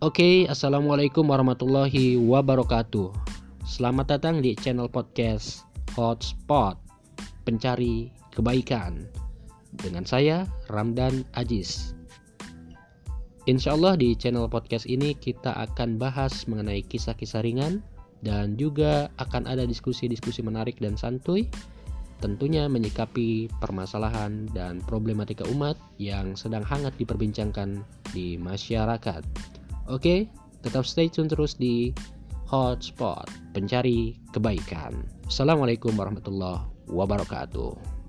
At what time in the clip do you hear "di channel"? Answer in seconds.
4.40-4.88, 14.00-14.48